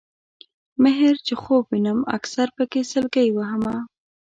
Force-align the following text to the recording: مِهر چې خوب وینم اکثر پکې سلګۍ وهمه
مِهر 0.83 1.15
چې 1.27 1.33
خوب 1.41 1.63
وینم 1.71 1.99
اکثر 2.17 2.47
پکې 2.55 2.81
سلګۍ 2.91 3.29
وهمه 3.33 3.75